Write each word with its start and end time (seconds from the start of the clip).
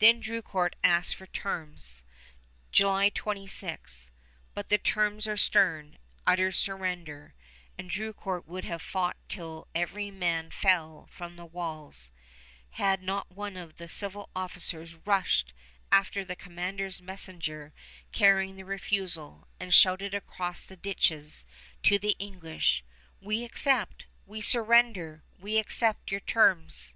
Then 0.00 0.20
Drucourt 0.20 0.76
asks 0.84 1.14
for 1.14 1.24
terms, 1.26 2.02
July 2.72 3.08
26; 3.08 4.10
but 4.52 4.68
the 4.68 4.76
terms 4.76 5.26
are 5.26 5.38
stern, 5.38 5.96
utter 6.26 6.52
surrender, 6.52 7.32
and 7.78 7.88
Drucourt 7.90 8.46
would 8.46 8.64
have 8.66 8.82
fought 8.82 9.16
till 9.28 9.66
every 9.74 10.10
man 10.10 10.50
fell 10.50 11.06
from 11.10 11.36
the 11.36 11.46
walls, 11.46 12.10
had 12.72 13.02
not 13.02 13.30
one 13.30 13.56
of 13.56 13.78
the 13.78 13.88
civil 13.88 14.28
officers 14.36 14.94
rushed 15.06 15.54
after 15.90 16.22
the 16.22 16.36
commander's 16.36 17.00
messenger 17.00 17.72
carrying 18.12 18.56
the 18.56 18.66
refusal, 18.66 19.48
and 19.58 19.72
shouted 19.72 20.12
across 20.12 20.64
the 20.64 20.76
ditches 20.76 21.46
to 21.82 21.98
the 21.98 22.14
English: 22.18 22.84
"We 23.22 23.42
accept! 23.42 24.04
We 24.26 24.42
surrender! 24.42 25.24
We 25.40 25.56
accept 25.58 26.10
your 26.10 26.20
terms!" 26.20 26.92